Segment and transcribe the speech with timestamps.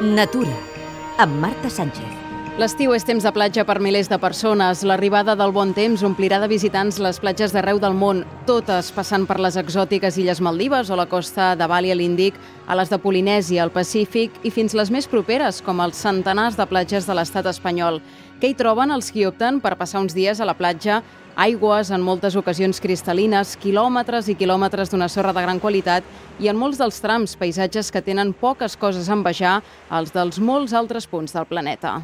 [0.00, 0.54] Natura,
[1.18, 2.06] amb Marta Sánchez.
[2.54, 4.84] L'estiu és temps de platja per milers de persones.
[4.86, 9.40] L'arribada del bon temps omplirà de visitants les platges d'arreu del món, totes passant per
[9.42, 12.38] les exòtiques Illes Maldives o la costa de Bali a l'Índic,
[12.68, 16.66] a les de Polinèsia, al Pacífic i fins les més properes, com els centenars de
[16.70, 17.98] platges de l'estat espanyol.
[18.38, 21.02] Què hi troben els qui opten per passar uns dies a la platja
[21.38, 26.04] aigües en moltes ocasions cristal·lines, quilòmetres i quilòmetres d'una sorra de gran qualitat
[26.42, 30.74] i en molts dels trams paisatges que tenen poques coses a envejar als dels molts
[30.74, 32.00] altres punts del planeta.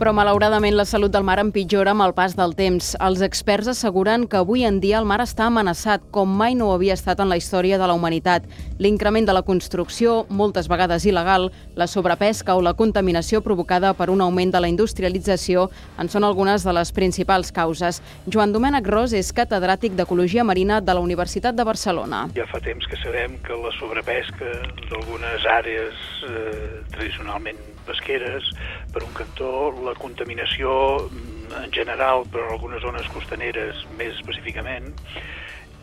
[0.00, 2.94] Però malauradament la salut del mar empitjora amb el pas del temps.
[3.04, 6.72] Els experts asseguren que avui en dia el mar està amenaçat com mai no ho
[6.72, 8.46] havia estat en la història de la humanitat.
[8.80, 14.22] L'increment de la construcció, moltes vegades il·legal, la sobrepesca o la contaminació provocada per un
[14.24, 15.66] augment de la industrialització
[16.00, 18.00] en són algunes de les principals causes.
[18.24, 22.22] Joan Domènec Ros és catedràtic d'Ecologia Marina de la Universitat de Barcelona.
[22.40, 24.48] Ja fa temps que sabem que la sobrepesca
[24.86, 28.48] d'algunes àrees eh, tradicionalment pesqueres,
[28.94, 29.52] per un cantó,
[29.84, 30.72] la contaminació
[31.10, 34.92] mm, en general, però en algunes zones costaneres més específicament,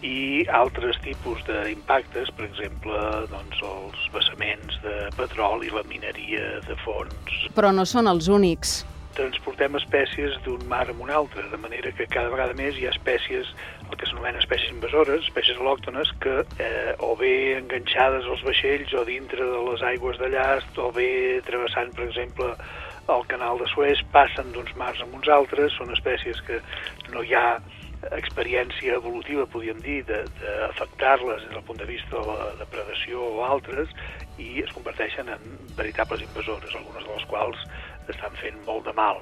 [0.05, 2.99] i altres tipus d'impactes, per exemple,
[3.31, 7.39] doncs, els vessaments de petroli i la mineria de fons.
[7.57, 8.83] Però no són els únics
[9.17, 12.93] transportem espècies d'un mar a un altre, de manera que cada vegada més hi ha
[12.93, 13.49] espècies,
[13.89, 19.05] el que s'anomena espècies invasores, espècies al·lòctones, que eh, o bé enganxades als vaixells o
[19.09, 21.09] dintre de les aigües de llast, o bé
[21.49, 22.53] travessant, per exemple,
[23.07, 26.61] el canal de Suez, passen d'uns mars a uns altres, són espècies que
[27.13, 27.59] no hi ha
[28.13, 33.89] experiència evolutiva, podríem dir, d'afectar-les des del punt de vista de la depredació o altres,
[34.37, 37.63] i es converteixen en veritables invasores, algunes de les quals
[38.13, 39.21] estan fent molt de mal.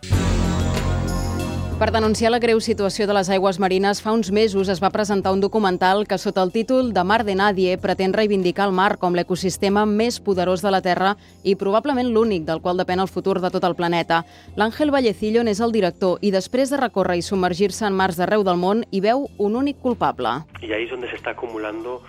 [1.76, 5.34] Per denunciar la greu situació de les aigües marines, fa uns mesos es va presentar
[5.36, 9.12] un documental que, sota el títol de Mar de Nadie, pretén reivindicar el mar com
[9.12, 13.52] l'ecosistema més poderós de la Terra i probablement l'únic del qual depèn el futur de
[13.52, 14.22] tot el planeta.
[14.56, 18.56] L'Àngel Vallecillo n'és el director i després de recórrer i submergir-se en mars d'arreu del
[18.56, 20.46] món, hi veu un únic culpable.
[20.64, 22.00] I ahí és on s'està acumulando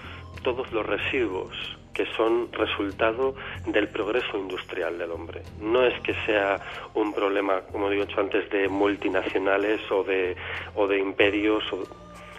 [0.47, 1.51] todos los residuos
[1.93, 3.35] que son resultado
[3.67, 5.43] del progreso industrial del hombre.
[5.61, 6.61] No es que sea
[6.95, 10.37] un problema, como digo antes, de multinacionales o de,
[10.77, 11.65] o de imperios.
[11.73, 11.83] O,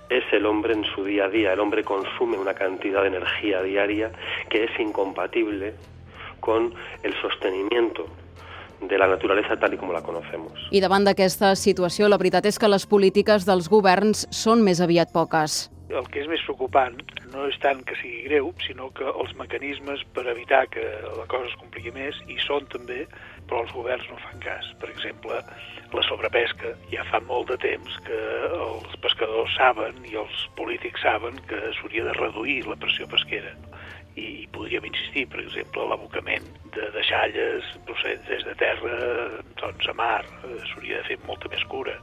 [0.10, 1.52] es el hombre en su día a día.
[1.52, 4.10] El hombre consume una cantidad de energía diaria
[4.50, 5.74] que es incompatible
[6.40, 8.08] con el sostenimiento
[8.80, 10.70] de la naturalesa tal i com la conocemos.
[10.72, 15.12] I davant d'aquesta situació, la veritat és que les polítiques dels governs són més aviat
[15.12, 15.66] poques.
[15.88, 16.98] El que és més preocupant
[17.32, 20.84] no és tant que sigui greu, sinó que els mecanismes per evitar que
[21.16, 23.06] la cosa es compliqui més hi són també,
[23.48, 24.68] però els governs no fan cas.
[24.82, 25.40] Per exemple,
[25.96, 26.74] la sobrepesca.
[26.92, 28.20] Ja fa molt de temps que
[28.58, 33.56] els pescadors saben i els polítics saben que s'hauria de reduir la pressió pesquera.
[34.20, 39.02] I podríem insistir, per exemple, l'abocament de deixalles procedents des de terra
[39.62, 40.24] doncs, a mar.
[40.44, 41.96] S'hauria de fer molta més cura.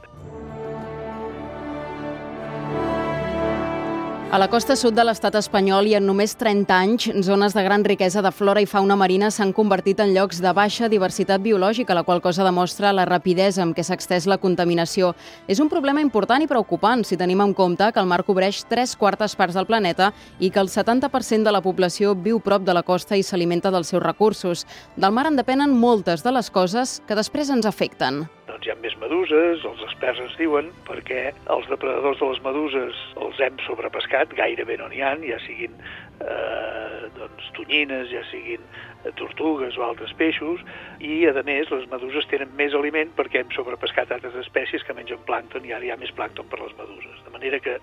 [4.35, 7.85] A la costa sud de l'estat espanyol i en només 30 anys, zones de gran
[7.87, 12.03] riquesa de flora i fauna marina s'han convertit en llocs de baixa diversitat biològica, la
[12.03, 15.13] qual cosa demostra la rapidesa amb què s'ha extès la contaminació.
[15.47, 18.97] És un problema important i preocupant si tenim en compte que el mar cobreix tres
[18.99, 20.11] quartes parts del planeta
[20.43, 23.87] i que el 70% de la població viu prop de la costa i s'alimenta dels
[23.87, 24.67] seus recursos.
[24.97, 28.25] Del mar en depenen moltes de les coses que després ens afecten
[28.71, 33.59] ha més meduses, els experts ens diuen, perquè els depredadors de les meduses els hem
[33.65, 35.75] sobrepescat, gairebé no n'hi ha, ja siguin
[36.23, 40.63] eh, doncs, tonyines, ja siguin eh, tortugues o altres peixos,
[40.99, 45.21] i a més les meduses tenen més aliment perquè hem sobrepescat altres espècies que mengen
[45.29, 47.19] plàncton i ara hi ha més plàncton per les meduses.
[47.25, 47.79] De manera que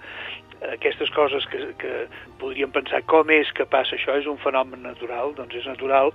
[0.73, 2.07] aquestes coses que, que
[2.41, 6.15] podríem pensar com és que passa això, és un fenomen natural, doncs és natural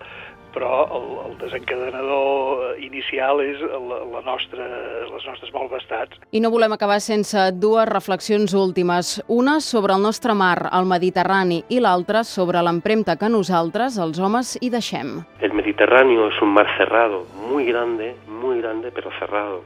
[0.57, 4.65] però el, el desencadenador inicial és la, la nostra,
[5.05, 6.17] les nostres malvestats.
[6.33, 9.19] I no volem acabar sense dues reflexions últimes.
[9.29, 14.55] Una sobre el nostre mar, el Mediterrani, i l'altra sobre l'empremta que nosaltres, els homes,
[14.61, 15.19] hi deixem.
[15.45, 19.61] El Mediterráneo es un mar cerrado, muy grande, muy grande, pero cerrado.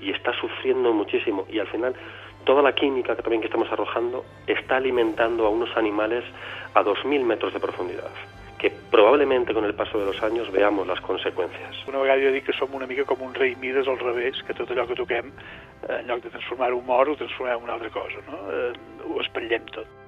[0.00, 1.46] Y está sufriendo muchísimo.
[1.50, 1.94] Y al final
[2.44, 6.22] toda la química que también que estamos arrojando está alimentando a unos animales
[6.74, 8.12] a 2.000 metros de profundidad
[9.16, 11.88] que probablement con el paso de los años veamos les conseqüències.
[11.88, 14.54] Una vegada jo dic que som una mica com un rei Mides al revés, que
[14.54, 15.32] tot allò que toquem,
[15.88, 18.38] en lloc de transformar-ho en ho transformem en una altra cosa, no?
[18.52, 18.72] Eh,
[19.08, 20.05] ho espatllem tot.